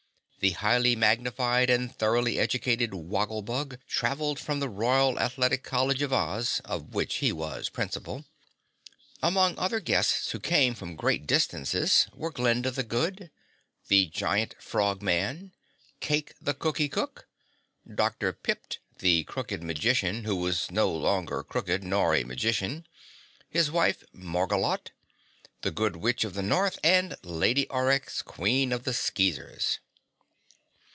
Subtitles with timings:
[0.43, 6.11] The Highly Magnified and Thoroughly Educated Woggle Bug traveled from the Royal Athletic College of
[6.11, 8.25] Oz, of which he was Principal.
[9.21, 13.29] Among other guests who came from great distances were Glinda the Good,
[13.87, 15.53] the Giant Frogman,
[15.99, 17.27] Cayke the Cookie Cook,
[17.87, 18.33] Dr.
[18.33, 22.87] Pipt the Crooked Magician who was no longer crooked nor a magician,
[23.47, 24.89] his wife Margolotte,
[25.61, 29.77] the Good Witch of the North and Lady Aurex Queen of the Skeezers.